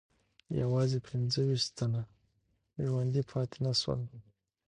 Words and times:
یوازې 0.61 0.99
پنځه 1.07 1.39
ویشت 1.47 1.69
تنه 1.77 2.01
ژوندي 2.85 3.21
پاتې 3.31 3.57
نه 3.65 3.73
سول. 3.81 4.01